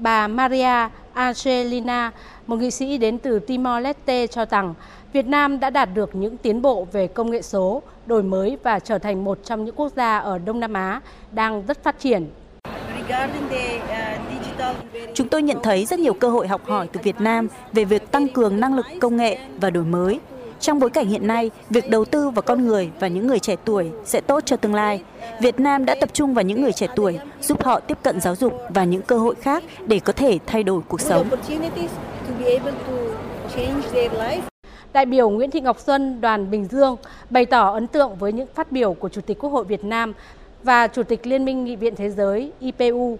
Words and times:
bà 0.00 0.28
Maria 0.28 0.88
Angelina, 1.14 2.10
một 2.46 2.56
nghị 2.56 2.70
sĩ 2.70 2.98
đến 2.98 3.18
từ 3.18 3.40
Timor-Leste 3.46 4.26
cho 4.26 4.44
rằng 4.44 4.74
Việt 5.12 5.26
Nam 5.26 5.60
đã 5.60 5.70
đạt 5.70 5.88
được 5.94 6.14
những 6.14 6.36
tiến 6.36 6.62
bộ 6.62 6.86
về 6.92 7.06
công 7.06 7.30
nghệ 7.30 7.42
số, 7.42 7.82
đổi 8.06 8.22
mới 8.22 8.58
và 8.62 8.78
trở 8.78 8.98
thành 8.98 9.24
một 9.24 9.38
trong 9.44 9.64
những 9.64 9.74
quốc 9.74 9.92
gia 9.96 10.18
ở 10.18 10.38
Đông 10.38 10.60
Nam 10.60 10.72
Á 10.72 11.00
đang 11.32 11.62
rất 11.66 11.84
phát 11.84 11.98
triển. 11.98 12.30
Chúng 15.14 15.28
tôi 15.28 15.42
nhận 15.42 15.58
thấy 15.62 15.84
rất 15.84 15.98
nhiều 15.98 16.14
cơ 16.14 16.28
hội 16.28 16.48
học 16.48 16.66
hỏi 16.66 16.88
từ 16.92 17.00
Việt 17.02 17.20
Nam 17.20 17.48
về 17.72 17.84
việc 17.84 18.10
tăng 18.10 18.28
cường 18.28 18.60
năng 18.60 18.76
lực 18.76 18.86
công 19.00 19.16
nghệ 19.16 19.38
và 19.60 19.70
đổi 19.70 19.84
mới. 19.84 20.20
Trong 20.60 20.78
bối 20.78 20.90
cảnh 20.90 21.08
hiện 21.08 21.26
nay, 21.26 21.50
việc 21.70 21.90
đầu 21.90 22.04
tư 22.04 22.30
vào 22.30 22.42
con 22.42 22.66
người 22.66 22.90
và 23.00 23.08
những 23.08 23.26
người 23.26 23.38
trẻ 23.38 23.56
tuổi 23.64 23.90
sẽ 24.04 24.20
tốt 24.20 24.42
cho 24.46 24.56
tương 24.56 24.74
lai. 24.74 25.02
Việt 25.40 25.60
Nam 25.60 25.84
đã 25.84 25.94
tập 26.00 26.10
trung 26.12 26.34
vào 26.34 26.44
những 26.44 26.62
người 26.62 26.72
trẻ 26.72 26.86
tuổi, 26.96 27.18
giúp 27.40 27.64
họ 27.64 27.80
tiếp 27.80 27.98
cận 28.02 28.20
giáo 28.20 28.36
dục 28.36 28.52
và 28.74 28.84
những 28.84 29.02
cơ 29.02 29.18
hội 29.18 29.34
khác 29.34 29.64
để 29.86 30.00
có 30.00 30.12
thể 30.12 30.38
thay 30.46 30.62
đổi 30.62 30.82
cuộc 30.88 31.00
sống. 31.00 31.26
Đại 34.92 35.06
biểu 35.06 35.30
Nguyễn 35.30 35.50
Thị 35.50 35.60
Ngọc 35.60 35.80
Xuân, 35.80 36.20
đoàn 36.20 36.50
Bình 36.50 36.64
Dương 36.70 36.96
bày 37.30 37.46
tỏ 37.46 37.72
ấn 37.72 37.86
tượng 37.86 38.16
với 38.16 38.32
những 38.32 38.48
phát 38.54 38.72
biểu 38.72 38.92
của 38.94 39.08
Chủ 39.08 39.20
tịch 39.20 39.38
Quốc 39.38 39.50
hội 39.50 39.64
Việt 39.64 39.84
Nam 39.84 40.12
và 40.62 40.86
Chủ 40.86 41.02
tịch 41.02 41.26
Liên 41.26 41.44
minh 41.44 41.64
Nghị 41.64 41.76
viện 41.76 41.94
Thế 41.96 42.10
giới 42.10 42.52
IPU. 42.60 43.18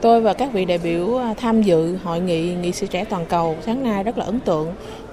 Tôi 0.00 0.20
và 0.20 0.32
các 0.32 0.52
vị 0.52 0.64
đại 0.64 0.78
biểu 0.78 1.20
tham 1.36 1.62
dự 1.62 1.96
hội 2.04 2.20
nghị 2.20 2.54
nghị 2.54 2.72
sĩ 2.72 2.86
trẻ 2.86 3.04
toàn 3.04 3.26
cầu 3.28 3.56
sáng 3.66 3.82
nay 3.82 4.04
rất 4.04 4.18
là 4.18 4.24
ấn 4.24 4.40
tượng 4.40 4.66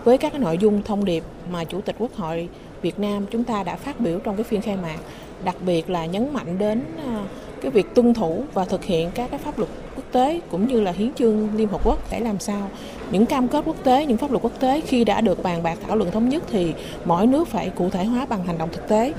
với 0.04 0.18
các 0.18 0.40
nội 0.40 0.58
dung 0.58 0.82
thông 0.84 1.06
điệp 1.06 1.24
mà 1.52 1.64
Chủ 1.64 1.82
tịch 1.82 1.96
Quốc 2.00 2.16
hội 2.16 2.50
Việt 2.82 3.00
Nam 3.00 3.26
chúng 3.32 3.44
ta 3.44 3.64
đã 3.64 3.76
phát 3.76 4.00
biểu 4.00 4.20
trong 4.20 4.36
cái 4.36 4.44
phiên 4.44 4.62
khai 4.62 4.78
mạc, 4.78 4.98
đặc 5.44 5.56
biệt 5.66 5.90
là 5.90 6.06
nhấn 6.06 6.34
mạnh 6.34 6.58
đến 6.60 6.82
ờ, 7.06 7.22
cái 7.62 7.72
việc 7.72 7.96
tuân 7.96 8.14
thủ 8.14 8.44
và 8.54 8.66
thực 8.66 8.84
hiện 8.84 9.12
các 9.16 9.30
cái 9.30 9.40
pháp 9.40 9.58
luật 9.60 9.70
quốc 9.96 10.06
tế 10.12 10.40
cũng 10.52 10.68
như 10.68 10.82
là 10.82 10.92
hiến 10.92 11.14
chương 11.14 11.50
Liên 11.56 11.68
Hợp 11.68 11.82
Quốc 11.84 12.12
để 12.12 12.20
làm 12.20 12.40
sao 12.40 12.70
những 13.12 13.26
cam 13.26 13.48
kết 13.48 13.64
quốc 13.66 13.84
tế, 13.84 14.06
những 14.06 14.18
pháp 14.18 14.32
luật 14.32 14.44
quốc 14.44 14.60
tế 14.60 14.82
khi 14.82 15.04
đã 15.04 15.22
được 15.22 15.44
bàn 15.44 15.64
bạc 15.64 15.78
thảo 15.88 15.96
luận 15.96 16.12
thống 16.12 16.30
nhất 16.30 16.44
thì 16.52 16.74
mỗi 17.06 17.28
nước 17.28 17.48
phải 17.48 17.70
cụ 17.70 17.90
thể 17.90 18.04
hóa 18.04 18.26
bằng 18.26 18.46
hành 18.46 18.58
động 18.58 18.70
thực 18.72 18.88
tế. 18.88 19.14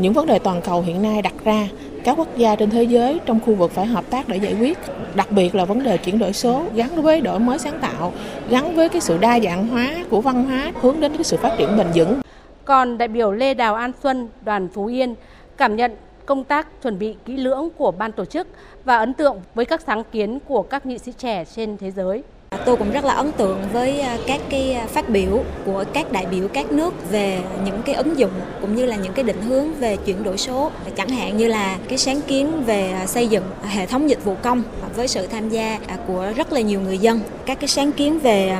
Những 0.00 0.12
vấn 0.12 0.26
đề 0.26 0.38
toàn 0.38 0.60
cầu 0.64 0.82
hiện 0.82 1.02
nay 1.02 1.22
đặt 1.22 1.34
ra 1.44 1.68
các 2.04 2.18
quốc 2.18 2.36
gia 2.36 2.56
trên 2.56 2.70
thế 2.70 2.82
giới 2.82 3.20
trong 3.26 3.40
khu 3.40 3.54
vực 3.54 3.70
phải 3.70 3.86
hợp 3.86 4.04
tác 4.10 4.28
để 4.28 4.36
giải 4.36 4.54
quyết, 4.60 4.78
đặc 5.14 5.30
biệt 5.30 5.54
là 5.54 5.64
vấn 5.64 5.82
đề 5.82 5.96
chuyển 5.96 6.18
đổi 6.18 6.32
số 6.32 6.64
gắn 6.74 7.02
với 7.02 7.20
đổi 7.20 7.38
mới 7.38 7.58
sáng 7.58 7.78
tạo, 7.80 8.12
gắn 8.50 8.76
với 8.76 8.88
cái 8.88 9.00
sự 9.00 9.18
đa 9.18 9.40
dạng 9.40 9.68
hóa 9.68 9.94
của 10.10 10.20
văn 10.20 10.44
hóa, 10.44 10.72
hướng 10.80 11.00
đến 11.00 11.12
cái 11.12 11.24
sự 11.24 11.36
phát 11.36 11.54
triển 11.58 11.76
bền 11.76 11.86
vững 11.94 12.20
còn 12.64 12.98
đại 12.98 13.08
biểu 13.08 13.32
Lê 13.32 13.54
Đào 13.54 13.74
An 13.74 13.92
Xuân, 14.02 14.28
đoàn 14.44 14.68
Phú 14.68 14.86
Yên, 14.86 15.14
cảm 15.56 15.76
nhận 15.76 15.96
công 16.26 16.44
tác 16.44 16.82
chuẩn 16.82 16.98
bị 16.98 17.16
kỹ 17.24 17.36
lưỡng 17.36 17.68
của 17.76 17.90
ban 17.90 18.12
tổ 18.12 18.24
chức 18.24 18.46
và 18.84 18.96
ấn 18.96 19.14
tượng 19.14 19.40
với 19.54 19.64
các 19.64 19.80
sáng 19.86 20.02
kiến 20.12 20.38
của 20.48 20.62
các 20.62 20.86
nghị 20.86 20.98
sĩ 20.98 21.12
trẻ 21.18 21.44
trên 21.44 21.76
thế 21.76 21.90
giới. 21.90 22.22
À, 22.52 22.58
tôi 22.66 22.76
cũng 22.76 22.92
rất 22.92 23.04
là 23.04 23.14
ấn 23.14 23.32
tượng 23.32 23.58
với 23.72 24.00
à, 24.00 24.18
các 24.26 24.40
cái 24.50 24.72
à, 24.72 24.86
phát 24.86 25.08
biểu 25.08 25.44
của 25.64 25.84
các 25.92 26.12
đại 26.12 26.26
biểu 26.26 26.48
các 26.48 26.72
nước 26.72 27.10
về 27.10 27.40
những 27.64 27.82
cái 27.84 27.94
ứng 27.94 28.18
dụng 28.18 28.30
cũng 28.60 28.76
như 28.76 28.86
là 28.86 28.96
những 28.96 29.12
cái 29.12 29.24
định 29.24 29.42
hướng 29.42 29.74
về 29.74 29.96
chuyển 29.96 30.22
đổi 30.22 30.38
số, 30.38 30.70
chẳng 30.96 31.08
hạn 31.08 31.36
như 31.36 31.46
là 31.46 31.78
cái 31.88 31.98
sáng 31.98 32.20
kiến 32.22 32.62
về 32.64 32.94
xây 33.06 33.28
dựng 33.28 33.44
hệ 33.62 33.86
thống 33.86 34.10
dịch 34.10 34.24
vụ 34.24 34.36
công 34.42 34.62
với 34.96 35.08
sự 35.08 35.26
tham 35.26 35.48
gia 35.48 35.78
của 36.06 36.32
rất 36.36 36.52
là 36.52 36.60
nhiều 36.60 36.80
người 36.80 36.98
dân, 36.98 37.20
các 37.46 37.60
cái 37.60 37.68
sáng 37.68 37.92
kiến 37.92 38.18
về 38.18 38.56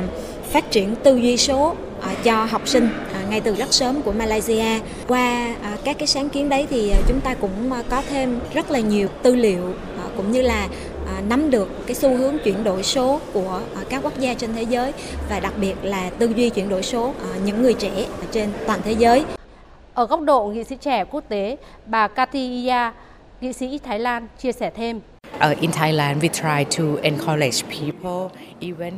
phát 0.51 0.71
triển 0.71 0.95
tư 0.95 1.17
duy 1.17 1.37
số 1.37 1.75
cho 2.23 2.45
học 2.45 2.67
sinh 2.67 2.89
ngay 3.29 3.41
từ 3.41 3.55
rất 3.55 3.73
sớm 3.73 4.01
của 4.01 4.11
Malaysia. 4.11 4.79
Qua 5.07 5.55
các 5.83 5.97
cái 5.97 6.07
sáng 6.07 6.29
kiến 6.29 6.49
đấy 6.49 6.67
thì 6.69 6.93
chúng 7.07 7.21
ta 7.21 7.33
cũng 7.33 7.71
có 7.89 8.01
thêm 8.09 8.39
rất 8.53 8.71
là 8.71 8.79
nhiều 8.79 9.07
tư 9.23 9.35
liệu 9.35 9.73
cũng 10.17 10.31
như 10.31 10.41
là 10.41 10.67
À, 11.13 11.21
nắm 11.29 11.49
được 11.49 11.69
cái 11.87 11.95
xu 11.95 12.17
hướng 12.17 12.37
chuyển 12.43 12.63
đổi 12.63 12.83
số 12.83 13.19
của 13.33 13.61
à, 13.75 13.81
các 13.89 14.03
quốc 14.03 14.19
gia 14.19 14.33
trên 14.33 14.53
thế 14.55 14.63
giới 14.63 14.91
và 15.29 15.39
đặc 15.39 15.53
biệt 15.61 15.75
là 15.83 16.09
tư 16.09 16.33
duy 16.35 16.49
chuyển 16.49 16.69
đổi 16.69 16.83
số 16.83 17.13
à, 17.19 17.29
những 17.45 17.61
người 17.61 17.73
trẻ 17.73 18.05
trên 18.31 18.49
toàn 18.67 18.79
thế 18.83 18.91
giới. 18.91 19.25
Ở 19.93 20.05
góc 20.05 20.21
độ 20.21 20.45
nghị 20.45 20.63
sĩ 20.63 20.75
trẻ 20.75 21.05
quốc 21.11 21.23
tế, 21.29 21.57
bà 21.85 22.07
Katia, 22.07 22.91
nghị 23.41 23.53
sĩ 23.53 23.79
Thái 23.83 23.99
Lan 23.99 24.27
chia 24.39 24.51
sẻ 24.51 24.71
thêm. 24.75 24.99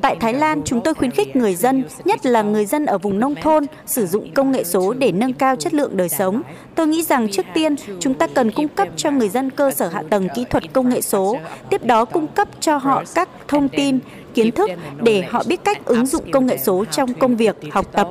Tại 0.02 0.16
Thái 0.20 0.34
Lan, 0.34 0.62
chúng 0.66 0.82
tôi 0.82 0.94
khuyến 0.94 1.12
khích 1.12 1.36
người 1.36 1.56
dân, 1.56 1.84
nhất 2.06 2.26
là 2.26 2.42
người 2.42 2.66
dân 2.66 2.86
ở 2.86 2.98
vùng 2.98 3.20
nông 3.20 3.36
thôn, 3.36 3.66
sử 3.86 4.06
dụng 4.06 4.32
công 4.34 4.52
nghệ 4.52 4.64
số 4.64 4.94
để 4.94 5.12
nâng 5.12 5.34
cao 5.34 5.56
chất 5.56 5.74
lượng 5.74 5.98
đời 5.98 6.10
sống. 6.10 6.42
Tôi 6.76 6.88
nghĩ 6.88 7.04
rằng 7.04 7.32
trước 7.32 7.46
tiên, 7.54 7.76
chúng 8.00 8.14
ta 8.14 8.28
cần 8.28 8.52
cung 8.52 8.68
cấp 8.68 8.88
cho 8.96 9.12
người 9.12 9.30
dân 9.30 9.50
cơ 9.50 9.72
sở 9.72 9.88
hạ 9.88 10.04
tầng 10.10 10.28
kỹ 10.36 10.46
thuật 10.50 10.74
công 10.74 10.90
nghệ 10.90 11.02
số, 11.02 11.38
tiếp 11.70 11.84
đó 11.84 12.06
cung 12.06 12.28
cấp 12.28 12.48
cho 12.60 12.78
họ 12.78 13.04
các 13.16 13.30
thông 13.48 13.70
tin, 13.70 14.00
kiến 14.34 14.52
thức 14.52 14.70
để 15.02 15.22
họ 15.30 15.44
biết 15.48 15.64
cách 15.64 15.86
ứng 15.86 16.06
dụng 16.06 16.32
công 16.32 16.46
nghệ 16.46 16.58
số 16.58 16.86
trong 16.86 17.14
công 17.14 17.36
việc, 17.36 17.56
học 17.72 17.86
tập. 17.92 18.10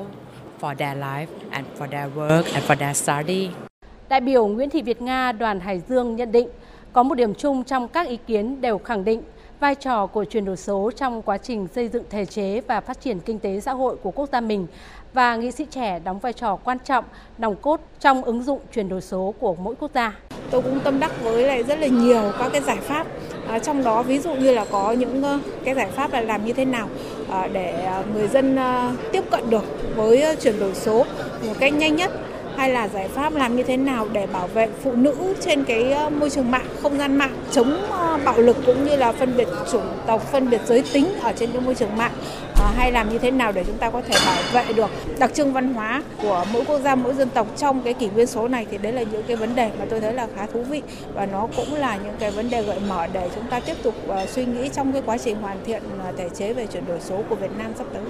Đại 4.08 4.20
biểu 4.20 4.46
Nguyễn 4.46 4.70
Thị 4.70 4.82
Việt 4.82 5.02
Nga, 5.02 5.32
đoàn 5.32 5.60
Hải 5.60 5.82
Dương 5.88 6.16
nhận 6.16 6.32
định, 6.32 6.48
có 6.94 7.02
một 7.02 7.14
điểm 7.14 7.34
chung 7.34 7.64
trong 7.64 7.88
các 7.88 8.06
ý 8.06 8.18
kiến 8.26 8.60
đều 8.60 8.78
khẳng 8.78 9.04
định 9.04 9.22
vai 9.60 9.74
trò 9.74 10.06
của 10.06 10.24
chuyển 10.24 10.44
đổi 10.44 10.56
số 10.56 10.90
trong 10.96 11.22
quá 11.22 11.38
trình 11.38 11.68
xây 11.74 11.88
dựng 11.88 12.04
thể 12.10 12.26
chế 12.26 12.60
và 12.60 12.80
phát 12.80 13.00
triển 13.00 13.20
kinh 13.20 13.38
tế 13.38 13.60
xã 13.60 13.72
hội 13.72 13.96
của 13.96 14.10
quốc 14.10 14.28
gia 14.32 14.40
mình 14.40 14.66
và 15.12 15.36
nghị 15.36 15.50
sĩ 15.50 15.66
trẻ 15.70 15.98
đóng 16.04 16.18
vai 16.18 16.32
trò 16.32 16.56
quan 16.56 16.78
trọng, 16.84 17.04
nòng 17.38 17.56
cốt 17.56 17.80
trong 18.00 18.22
ứng 18.22 18.42
dụng 18.42 18.60
chuyển 18.74 18.88
đổi 18.88 19.00
số 19.00 19.34
của 19.40 19.54
mỗi 19.54 19.74
quốc 19.74 19.90
gia. 19.94 20.16
Tôi 20.50 20.62
cũng 20.62 20.80
tâm 20.80 21.00
đắc 21.00 21.12
với 21.22 21.42
lại 21.42 21.62
rất 21.62 21.78
là 21.78 21.86
nhiều 21.86 22.32
các 22.38 22.52
cái 22.52 22.60
giải 22.60 22.78
pháp 22.80 23.06
à, 23.48 23.58
trong 23.58 23.84
đó 23.84 24.02
ví 24.02 24.18
dụ 24.18 24.34
như 24.34 24.54
là 24.54 24.64
có 24.70 24.92
những 24.92 25.22
ờ, 25.22 25.38
cái 25.64 25.74
giải 25.74 25.90
pháp 25.90 26.12
là 26.12 26.20
làm 26.20 26.44
như 26.44 26.52
thế 26.52 26.64
nào 26.64 26.88
ờ, 27.28 27.48
để 27.48 27.84
ờ, 27.86 28.04
người 28.14 28.28
dân 28.28 28.58
tiếp 29.12 29.24
cận 29.30 29.50
được 29.50 29.64
với 29.96 30.36
chuyển 30.40 30.60
đổi 30.60 30.74
số 30.74 31.04
một 31.46 31.54
cách 31.60 31.74
nhanh 31.74 31.96
nhất 31.96 32.10
hay 32.56 32.70
là 32.70 32.88
giải 32.88 33.08
pháp 33.08 33.34
làm 33.34 33.56
như 33.56 33.62
thế 33.62 33.76
nào 33.76 34.08
để 34.12 34.26
bảo 34.26 34.46
vệ 34.46 34.68
phụ 34.82 34.92
nữ 34.92 35.14
trên 35.40 35.64
cái 35.64 35.92
ờ, 35.92 36.10
môi 36.10 36.30
trường 36.30 36.50
mạng, 36.50 36.66
không 36.82 36.98
gian 36.98 37.16
mạng, 37.16 37.36
chống 37.50 37.86
ờ, 37.90 38.18
bạo 38.24 38.38
lực 38.38 38.56
cũng 38.66 38.84
như 38.84 38.96
là 38.96 39.12
phân 39.12 39.36
biệt 39.36 39.48
chủng 39.72 39.86
tộc, 40.06 40.22
phân 40.32 40.50
biệt 40.50 40.60
giới 40.66 40.82
tính 40.92 41.06
ở 41.22 41.32
trên 41.36 41.52
cái 41.52 41.60
môi 41.60 41.74
trường 41.74 41.96
mạng 41.96 42.12
ờ, 42.56 42.66
hay 42.76 42.92
làm 42.92 43.08
như 43.08 43.18
thế 43.18 43.30
nào 43.30 43.52
để 43.52 43.64
chúng 43.66 43.78
ta 43.78 43.90
có 43.90 44.00
thể 44.08 44.14
bảo 44.26 44.42
vệ 44.52 44.72
được 44.72 44.90
đặc 45.18 45.34
trưng 45.34 45.52
văn 45.52 45.74
hóa 45.74 46.02
của 46.22 46.44
mỗi 46.52 46.64
quốc 46.64 46.80
gia, 46.84 46.94
mỗi 46.94 47.14
dân 47.14 47.28
tộc 47.28 47.46
trong 47.56 47.82
cái 47.82 47.94
kỷ 47.94 48.08
nguyên 48.08 48.26
số 48.26 48.48
này 48.48 48.66
thì 48.70 48.78
đấy 48.78 48.92
là 48.92 49.02
những 49.02 49.22
cái 49.26 49.36
vấn 49.36 49.54
đề 49.54 49.70
mà 49.78 49.84
tôi 49.90 50.00
thấy 50.00 50.12
là 50.12 50.26
khá 50.36 50.46
thú 50.46 50.62
vị 50.62 50.82
và 51.14 51.26
nó 51.26 51.48
cũng 51.56 51.74
là 51.74 51.96
những 52.04 52.14
cái 52.18 52.30
vấn 52.30 52.50
đề 52.50 52.62
gợi 52.62 52.78
mở 52.88 53.06
để 53.12 53.28
chúng 53.34 53.46
ta 53.50 53.60
tiếp 53.60 53.76
tục 53.82 53.94
suy 54.28 54.44
nghĩ 54.44 54.68
trong 54.68 54.92
cái 54.92 55.02
quá 55.06 55.18
trình 55.18 55.36
hoàn 55.42 55.56
thiện 55.66 55.82
thể 56.16 56.28
chế 56.34 56.52
về 56.52 56.66
chuyển 56.66 56.86
đổi 56.86 57.00
số 57.00 57.22
của 57.28 57.34
Việt 57.34 57.50
Nam 57.58 57.72
sắp 57.78 57.86
tới. 57.94 58.02